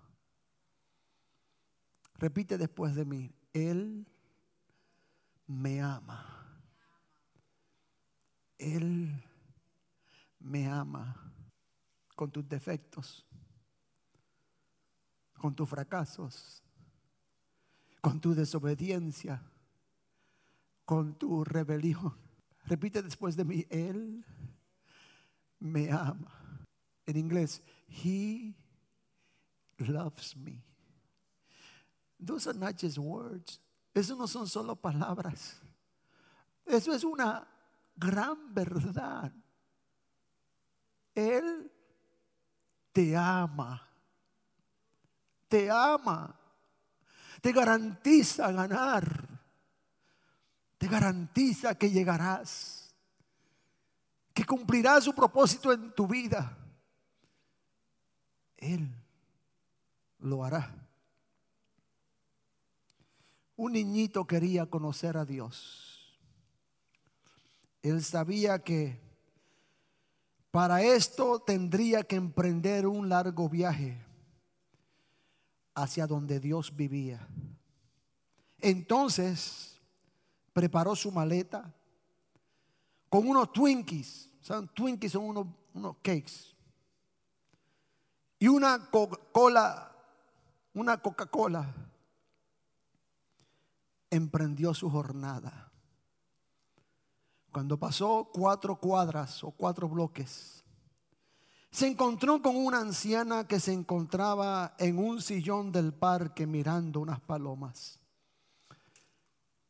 Repite 2.13 2.59
después 2.59 2.93
de 2.93 3.05
mí, 3.05 3.31
Él 3.53 4.05
me 5.47 5.81
ama. 5.81 6.34
Él 8.57 9.23
me 10.39 10.67
ama 10.67 11.33
con 12.15 12.31
tus 12.31 12.47
defectos, 12.47 13.25
con 15.37 15.55
tus 15.55 15.69
fracasos, 15.69 16.63
con 18.01 18.19
tu 18.19 18.33
desobediencia, 18.33 19.41
con 20.85 21.17
tu 21.17 21.43
rebelión. 21.43 22.15
Repite 22.65 23.01
después 23.01 23.35
de 23.35 23.45
mí, 23.45 23.65
Él 23.69 24.25
me 25.59 25.91
ama. 25.91 26.31
En 27.05 27.17
inglés, 27.17 27.61
He 27.87 28.55
loves 29.77 30.35
me. 30.35 30.63
Those 32.19 32.47
are 32.47 32.57
not 32.57 32.79
just 32.79 32.97
words. 32.97 33.59
Eso 33.93 34.15
no 34.15 34.27
son 34.27 34.47
solo 34.47 34.75
palabras. 34.75 35.59
Eso 36.65 36.93
es 36.93 37.03
una 37.03 37.47
gran 37.95 38.53
verdad. 38.53 39.31
Él 41.13 41.71
te 42.91 43.15
ama. 43.15 43.87
Te 45.47 45.69
ama. 45.69 46.39
Te 47.41 47.51
garantiza 47.51 48.51
ganar. 48.51 49.27
Te 50.77 50.87
garantiza 50.87 51.75
que 51.75 51.89
llegarás. 51.89 52.93
Que 54.33 54.45
cumplirás 54.45 55.05
su 55.05 55.13
propósito 55.13 55.71
en 55.71 55.93
tu 55.93 56.07
vida. 56.07 56.57
Él 58.57 58.89
lo 60.19 60.43
hará. 60.43 60.73
Un 63.55 63.73
niñito 63.73 64.25
quería 64.25 64.65
conocer 64.65 65.15
a 65.15 65.23
Dios. 65.23 65.94
Él 67.85 68.03
sabía 68.03 68.57
que 68.57 68.99
para 70.49 70.81
esto 70.81 71.39
tendría 71.39 72.01
que 72.01 72.15
emprender 72.15 72.87
un 72.87 73.09
largo 73.09 73.47
viaje 73.47 74.03
hacia 75.75 76.07
donde 76.07 76.39
Dios 76.39 76.75
vivía. 76.75 77.27
Entonces 78.57 79.79
preparó 80.51 80.95
su 80.95 81.11
maleta 81.11 81.71
con 83.07 83.27
unos 83.27 83.53
Twinkies. 83.53 84.31
¿Saben? 84.41 84.67
Twinkies 84.69 85.11
son 85.11 85.25
unos, 85.25 85.47
unos 85.75 85.97
cakes. 85.97 86.55
Y 88.39 88.47
una 88.47 88.89
Coca-Cola, 88.89 89.95
una 90.73 90.97
Coca-Cola. 90.97 91.71
Emprendió 94.09 94.73
su 94.73 94.89
jornada. 94.89 95.71
Cuando 97.55 97.79
pasó 97.79 98.29
cuatro 98.33 98.75
cuadras 98.75 99.41
o 99.45 99.51
cuatro 99.51 99.87
bloques, 99.87 100.61
se 101.71 101.87
encontró 101.87 102.41
con 102.41 102.57
una 102.57 102.79
anciana 102.79 103.47
que 103.47 103.61
se 103.61 103.71
encontraba 103.71 104.75
en 104.77 104.99
un 104.99 105.21
sillón 105.21 105.71
del 105.71 105.93
parque 105.93 106.45
mirando 106.45 106.99
unas 106.99 107.21
palomas. 107.21 108.01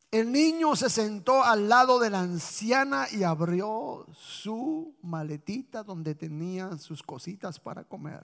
El 0.09 0.31
niño 0.31 0.75
se 0.75 0.89
sentó 0.89 1.43
al 1.43 1.69
lado 1.69 1.99
de 1.99 2.09
la 2.09 2.21
anciana 2.21 3.05
y 3.11 3.21
abrió 3.21 4.07
su 4.13 4.97
maletita 5.03 5.83
donde 5.83 6.15
tenía 6.15 6.79
sus 6.79 7.03
cositas 7.03 7.59
para 7.59 7.83
comer. 7.83 8.23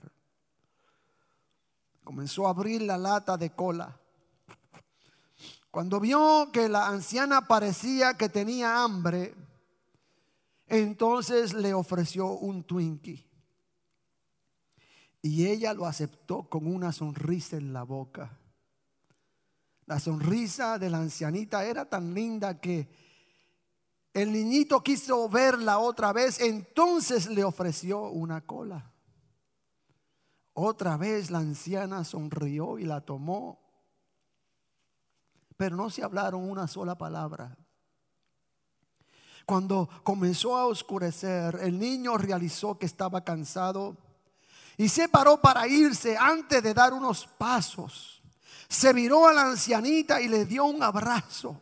Comenzó 2.02 2.48
a 2.48 2.50
abrir 2.50 2.82
la 2.82 2.98
lata 2.98 3.36
de 3.36 3.54
cola. 3.54 3.96
Cuando 5.70 6.00
vio 6.00 6.50
que 6.52 6.68
la 6.68 6.88
anciana 6.88 7.46
parecía 7.46 8.14
que 8.14 8.28
tenía 8.28 8.82
hambre, 8.82 9.36
entonces 10.66 11.52
le 11.52 11.74
ofreció 11.74 12.28
un 12.28 12.64
Twinkie. 12.64 13.28
Y 15.22 15.46
ella 15.46 15.72
lo 15.72 15.86
aceptó 15.86 16.48
con 16.48 16.66
una 16.66 16.92
sonrisa 16.92 17.56
en 17.56 17.72
la 17.72 17.84
boca. 17.84 18.38
La 19.86 20.00
sonrisa 20.00 20.78
de 20.78 20.90
la 20.90 20.98
ancianita 20.98 21.64
era 21.64 21.88
tan 21.88 22.14
linda 22.14 22.60
que 22.60 22.88
el 24.12 24.32
niñito 24.32 24.82
quiso 24.82 25.28
verla 25.28 25.78
otra 25.78 26.12
vez, 26.12 26.40
entonces 26.40 27.28
le 27.28 27.44
ofreció 27.44 28.02
una 28.10 28.42
cola. 28.42 28.92
Otra 30.54 30.96
vez 30.96 31.30
la 31.30 31.38
anciana 31.38 32.04
sonrió 32.04 32.78
y 32.78 32.84
la 32.84 33.00
tomó, 33.00 33.58
pero 35.56 35.76
no 35.76 35.88
se 35.88 36.02
hablaron 36.02 36.48
una 36.48 36.66
sola 36.66 36.98
palabra. 36.98 37.56
Cuando 39.46 39.88
comenzó 40.04 40.56
a 40.56 40.66
oscurecer, 40.66 41.58
el 41.62 41.78
niño 41.78 42.16
realizó 42.16 42.78
que 42.78 42.86
estaba 42.86 43.22
cansado 43.22 43.96
y 44.76 44.88
se 44.88 45.08
paró 45.08 45.40
para 45.40 45.66
irse 45.66 46.16
antes 46.16 46.62
de 46.62 46.74
dar 46.74 46.92
unos 46.92 47.26
pasos. 47.26 48.22
Se 48.68 48.94
miró 48.94 49.28
a 49.28 49.32
la 49.32 49.42
ancianita 49.42 50.20
y 50.20 50.28
le 50.28 50.46
dio 50.46 50.64
un 50.64 50.82
abrazo. 50.82 51.60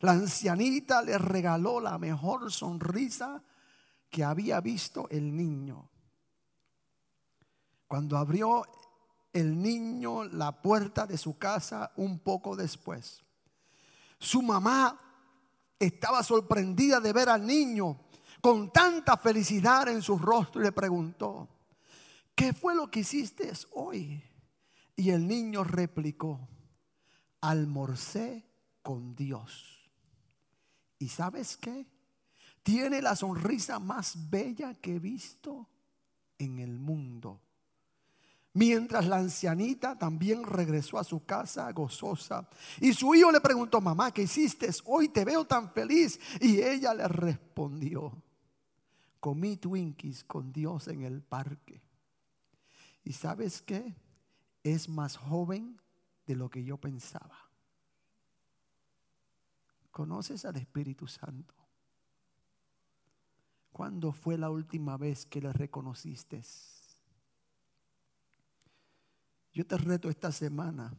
La 0.00 0.12
ancianita 0.12 1.02
le 1.02 1.18
regaló 1.18 1.80
la 1.80 1.98
mejor 1.98 2.52
sonrisa 2.52 3.42
que 4.10 4.24
había 4.24 4.60
visto 4.60 5.08
el 5.10 5.36
niño. 5.36 5.88
Cuando 7.86 8.16
abrió 8.16 8.64
el 9.32 9.60
niño 9.60 10.24
la 10.24 10.52
puerta 10.62 11.06
de 11.06 11.18
su 11.18 11.38
casa 11.38 11.92
un 11.96 12.18
poco 12.18 12.56
después, 12.56 13.22
su 14.18 14.42
mamá 14.42 15.07
estaba 15.78 16.22
sorprendida 16.22 17.00
de 17.00 17.12
ver 17.12 17.28
al 17.28 17.46
niño 17.46 18.00
con 18.40 18.72
tanta 18.72 19.16
felicidad 19.16 19.88
en 19.88 20.02
su 20.02 20.18
rostro 20.18 20.60
y 20.60 20.64
le 20.64 20.72
preguntó, 20.72 21.48
¿qué 22.34 22.52
fue 22.52 22.74
lo 22.74 22.90
que 22.90 23.00
hiciste 23.00 23.52
hoy? 23.72 24.22
Y 24.96 25.10
el 25.10 25.26
niño 25.26 25.64
replicó, 25.64 26.48
almorcé 27.40 28.44
con 28.82 29.14
Dios 29.14 29.78
¿Y 30.98 31.08
sabes 31.08 31.56
qué? 31.56 31.86
Tiene 32.62 33.00
la 33.00 33.14
sonrisa 33.14 33.78
más 33.78 34.30
bella 34.30 34.74
que 34.74 34.96
he 34.96 34.98
visto 34.98 35.68
en 36.38 36.58
el 36.58 36.78
mundo. 36.78 37.40
Mientras 38.58 39.06
la 39.06 39.18
ancianita 39.18 39.96
también 39.96 40.42
regresó 40.42 40.98
a 40.98 41.04
su 41.04 41.24
casa 41.24 41.70
gozosa. 41.70 42.48
Y 42.80 42.92
su 42.92 43.14
hijo 43.14 43.30
le 43.30 43.40
preguntó, 43.40 43.80
mamá, 43.80 44.10
¿qué 44.10 44.22
hiciste? 44.22 44.68
Hoy 44.84 45.10
te 45.10 45.24
veo 45.24 45.44
tan 45.44 45.70
feliz. 45.70 46.18
Y 46.40 46.60
ella 46.60 46.92
le 46.92 47.06
respondió, 47.06 48.20
comí 49.20 49.58
Twinkies 49.58 50.24
con 50.24 50.52
Dios 50.52 50.88
en 50.88 51.04
el 51.04 51.22
parque. 51.22 51.80
¿Y 53.04 53.12
sabes 53.12 53.62
qué? 53.62 53.94
Es 54.64 54.88
más 54.88 55.16
joven 55.16 55.80
de 56.26 56.34
lo 56.34 56.50
que 56.50 56.64
yo 56.64 56.78
pensaba. 56.78 57.38
¿Conoces 59.92 60.44
al 60.44 60.56
Espíritu 60.56 61.06
Santo? 61.06 61.54
¿Cuándo 63.70 64.10
fue 64.10 64.36
la 64.36 64.50
última 64.50 64.96
vez 64.96 65.26
que 65.26 65.40
le 65.40 65.52
reconociste? 65.52 66.42
Yo 69.52 69.66
te 69.66 69.76
reto 69.76 70.08
esta 70.08 70.30
semana, 70.30 70.94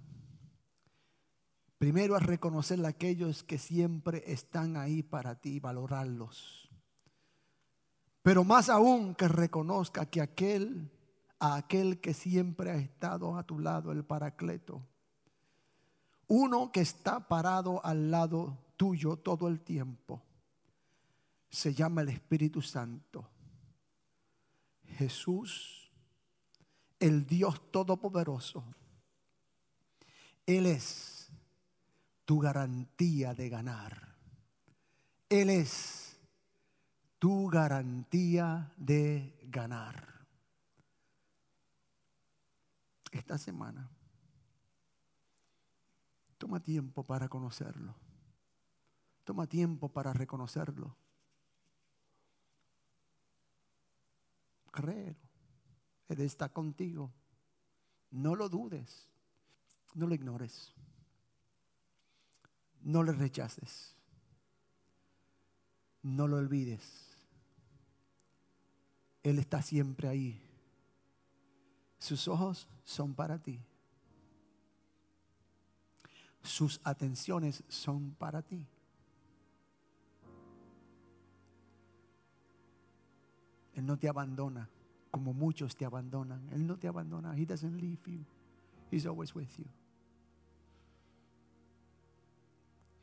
primero 1.77 2.15
a 2.15 2.19
reconocer 2.19 2.83
a 2.85 2.89
aquellos 2.89 3.43
que 3.43 3.57
siempre 3.57 4.23
están 4.25 4.75
ahí 4.75 5.03
para 5.03 5.35
ti, 5.35 5.59
valorarlos. 5.59 6.69
Pero 8.21 8.43
más 8.43 8.69
aún 8.69 9.15
que 9.15 9.27
reconozca 9.27 10.05
que 10.05 10.21
aquel, 10.21 10.91
a 11.39 11.55
aquel 11.55 12.01
que 12.01 12.13
siempre 12.13 12.71
ha 12.71 12.75
estado 12.75 13.37
a 13.37 13.43
tu 13.43 13.59
lado, 13.59 13.91
el 13.91 14.03
Paracleto, 14.03 14.83
uno 16.27 16.71
que 16.71 16.81
está 16.81 17.27
parado 17.27 17.83
al 17.83 18.11
lado 18.11 18.57
tuyo 18.77 19.17
todo 19.17 19.47
el 19.47 19.61
tiempo, 19.61 20.21
se 21.49 21.73
llama 21.73 22.01
el 22.01 22.09
Espíritu 22.09 22.61
Santo. 22.61 23.27
Jesús, 24.97 25.78
el 26.99 27.25
Dios 27.25 27.71
Todopoderoso. 27.71 28.63
Él 30.45 30.65
es 30.65 31.31
tu 32.25 32.39
garantía 32.39 33.33
de 33.33 33.49
ganar. 33.49 34.15
Él 35.29 35.49
es 35.49 36.19
tu 37.19 37.47
garantía 37.47 38.73
de 38.77 39.39
ganar. 39.43 40.27
Esta 43.11 43.37
semana, 43.37 43.89
toma 46.37 46.59
tiempo 46.59 47.03
para 47.03 47.27
conocerlo. 47.27 47.95
Toma 49.23 49.47
tiempo 49.47 49.89
para 49.89 50.13
reconocerlo. 50.13 50.95
Créelo. 54.71 55.28
Él 56.09 56.21
está 56.21 56.49
contigo. 56.49 57.11
No 58.11 58.35
lo 58.35 58.49
dudes. 58.49 59.07
No 59.93 60.07
lo 60.07 60.15
ignores. 60.15 60.73
No 62.81 63.03
le 63.03 63.11
rechaces. 63.11 63.95
No 66.01 66.27
lo 66.27 66.37
olvides. 66.37 67.15
Él 69.21 69.37
está 69.37 69.61
siempre 69.61 70.07
ahí. 70.07 70.41
Sus 71.99 72.27
ojos 72.27 72.67
son 72.83 73.13
para 73.13 73.37
ti. 73.37 73.61
Sus 76.41 76.81
atenciones 76.83 77.63
son 77.67 78.15
para 78.15 78.41
ti. 78.41 78.65
Él 83.75 83.85
no 83.85 83.99
te 83.99 84.09
abandona 84.09 84.69
como 85.11 85.33
muchos 85.33 85.75
te 85.75 85.85
abandonan. 85.85 86.47
Él 86.51 86.65
no 86.65 86.77
te 86.77 86.87
abandona. 86.87 87.35
He 87.35 87.45
doesn't 87.45 87.79
leave 87.79 87.99
you. 88.05 88.25
He's 88.91 89.05
always 89.05 89.33
with 89.33 89.49
you. 89.57 89.65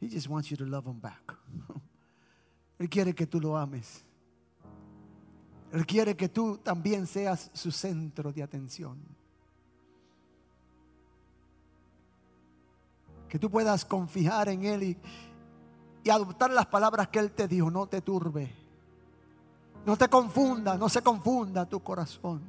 He 0.01 0.09
just 0.09 0.29
wants 0.29 0.51
you 0.51 0.57
to 0.57 0.67
love 0.67 0.87
him 0.87 1.01
back. 1.01 1.37
Él 2.79 2.89
quiere 2.89 3.15
que 3.15 3.27
tú 3.27 3.41
lo 3.41 3.57
ames. 3.57 4.05
Él 5.73 5.87
quiere 5.87 6.17
que 6.17 6.29
tú 6.29 6.59
también 6.59 7.07
seas 7.07 7.51
su 7.55 7.71
centro 7.71 8.33
de 8.33 8.43
atención. 8.43 8.99
Que 13.29 13.39
tú 13.39 13.51
puedas 13.51 13.85
confiar 13.85 14.49
en 14.49 14.65
Él 14.65 14.83
y, 14.83 14.97
y 16.05 16.11
adoptar 16.11 16.51
las 16.51 16.67
palabras 16.67 17.09
que 17.09 17.19
Él 17.19 17.33
te 17.33 17.49
dijo. 17.49 17.71
No 17.71 17.87
te 17.87 18.01
turbe. 18.03 18.66
No 19.87 19.97
te 19.97 20.09
confunda, 20.09 20.77
no 20.77 20.89
se 20.89 21.01
confunda 21.01 21.65
tu 21.65 21.81
corazón. 21.81 22.43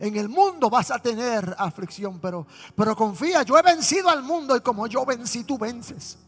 En 0.00 0.16
el 0.16 0.28
mundo 0.28 0.68
vas 0.68 0.90
a 0.90 0.98
tener 0.98 1.54
aflicción, 1.56 2.18
pero, 2.18 2.44
pero 2.74 2.96
confía, 2.96 3.44
yo 3.44 3.56
he 3.56 3.62
vencido 3.62 4.08
al 4.08 4.24
mundo 4.24 4.56
y 4.56 4.60
como 4.60 4.88
yo 4.88 5.06
vencí, 5.06 5.44
tú 5.44 5.56
vences. 5.56 6.18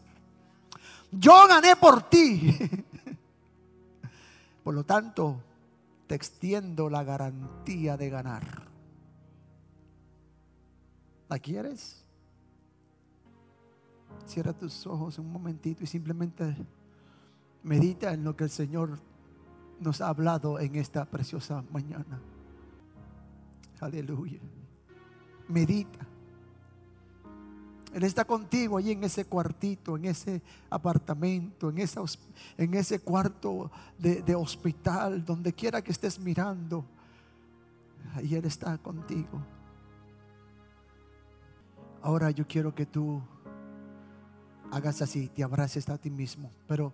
Yo 1.11 1.45
gané 1.49 1.75
por 1.75 2.03
ti. 2.03 2.57
Por 4.63 4.73
lo 4.73 4.83
tanto, 4.83 5.43
te 6.07 6.15
extiendo 6.15 6.89
la 6.89 7.03
garantía 7.03 7.97
de 7.97 8.09
ganar. 8.09 8.63
¿La 11.27 11.37
quieres? 11.37 12.03
Cierra 14.25 14.53
tus 14.53 14.87
ojos 14.87 15.19
un 15.19 15.31
momentito 15.31 15.83
y 15.83 15.87
simplemente 15.87 16.55
medita 17.61 18.13
en 18.13 18.23
lo 18.23 18.35
que 18.35 18.45
el 18.45 18.49
Señor 18.49 18.97
nos 19.79 20.01
ha 20.01 20.09
hablado 20.09 20.59
en 20.59 20.75
esta 20.75 21.05
preciosa 21.05 21.63
mañana. 21.71 22.19
Aleluya. 23.79 24.39
Medita. 25.47 26.07
Él 27.93 28.03
está 28.03 28.25
contigo 28.25 28.77
allí 28.77 28.91
en 28.91 29.05
ese 29.05 29.23
cuartito, 29.23 29.95
en 29.95 30.05
ese 30.05 30.41
apartamento, 30.69 31.69
en, 31.69 31.77
esa, 31.77 32.01
en 32.57 32.73
ese 32.73 32.99
cuarto 32.99 33.71
de, 33.97 34.35
hospital, 34.35 35.23
donde 35.23 35.53
quiera 35.53 35.81
que 35.81 35.93
estés 35.93 36.19
mirando. 36.19 36.83
Ahí 38.13 38.35
Él 38.35 38.43
está 38.43 38.77
contigo. 38.77 39.41
Ahora 42.01 42.31
yo 42.31 42.45
quiero 42.45 42.75
que 42.75 42.85
tú 42.85 43.21
hagas 44.71 45.01
así, 45.01 45.29
te 45.29 45.41
abraces 45.41 45.87
a 45.87 45.97
ti 45.97 46.09
mismo, 46.09 46.51
pero 46.67 46.91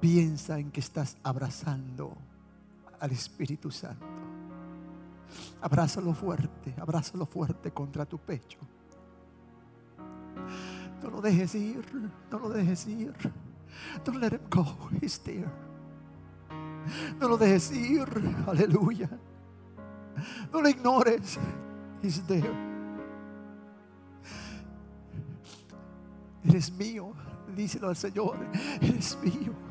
piensa 0.00 0.58
en 0.58 0.70
que 0.70 0.80
estás 0.80 1.16
abrazando 1.22 2.16
al 2.98 3.12
Espíritu 3.12 3.70
Santo. 3.70 4.06
Abrázalo 5.60 6.14
fuerte, 6.14 6.74
abrázalo 6.78 7.26
fuerte 7.26 7.70
contra 7.70 8.06
tu 8.06 8.18
pecho. 8.18 8.58
No 11.02 11.10
lo 11.10 11.20
dejes 11.20 11.54
ir, 11.54 11.84
no 12.30 12.38
lo 12.38 12.48
dejes 12.48 12.86
ir. 12.86 13.14
Don't 14.04 14.20
let 14.20 14.32
him 14.32 14.40
go, 14.50 14.64
he's 15.00 15.18
there. 15.20 15.48
No 17.18 17.28
lo 17.28 17.36
dejes 17.36 17.70
ir, 17.72 18.08
aleluya. 18.46 19.08
No 20.52 20.60
lo 20.60 20.68
ignores, 20.68 21.38
he's 22.02 22.22
there. 22.26 22.70
Eres 26.44 26.72
mío, 26.72 27.12
díselo 27.54 27.88
al 27.88 27.96
Señor, 27.96 28.38
eres 28.80 29.16
mío. 29.22 29.69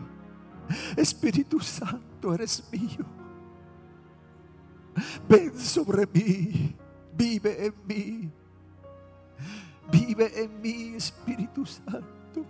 Espíritu 0.95 1.59
Santo, 1.59 2.33
eres 2.33 2.63
mío. 2.71 3.05
Ven 5.27 5.57
sobre 5.57 6.05
mí, 6.07 6.75
vive 7.15 7.65
en 7.65 7.73
mí. 7.87 8.31
Vive 9.91 10.43
en 10.43 10.61
mí, 10.61 10.95
Espíritu 10.95 11.65
Santo. 11.65 12.45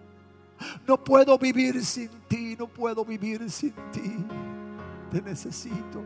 No 0.85 1.01
puedo 1.01 1.37
vivir 1.37 1.83
sin 1.85 2.09
ti, 2.27 2.55
no 2.57 2.67
puedo 2.67 3.05
vivir 3.05 3.49
sin 3.49 3.73
ti. 3.91 4.15
Te 5.11 5.21
necesito. 5.21 6.03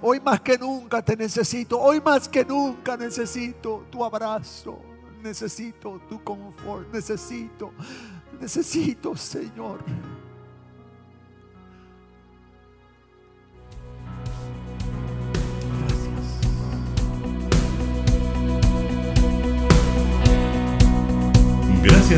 Hoy 0.00 0.20
más 0.20 0.40
que 0.40 0.58
nunca 0.58 1.02
te 1.02 1.16
necesito. 1.16 1.78
Hoy 1.80 2.00
más 2.00 2.28
que 2.28 2.44
nunca 2.44 2.96
necesito 2.96 3.86
tu 3.90 4.04
abrazo. 4.04 4.80
Necesito 5.22 6.00
tu 6.08 6.22
confort. 6.22 6.92
Necesito, 6.92 7.72
necesito, 8.40 9.16
Señor. 9.16 9.84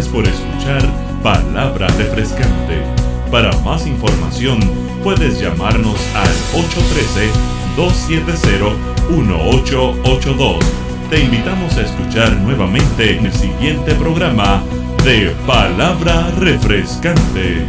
Por 0.09 0.27
escuchar 0.27 0.83
Palabra 1.23 1.87
Refrescante. 1.99 2.83
Para 3.31 3.53
más 3.61 3.87
información 3.87 4.59
puedes 5.03 5.38
llamarnos 5.40 5.99
al 6.14 6.29
813-270-1882. 7.77 10.59
Te 11.11 11.21
invitamos 11.21 11.77
a 11.77 11.83
escuchar 11.83 12.33
nuevamente 12.37 13.16
en 13.16 13.27
el 13.27 13.33
siguiente 13.33 13.94
programa 13.94 14.62
de 15.05 15.35
Palabra 15.47 16.31
Refrescante. 16.38 17.66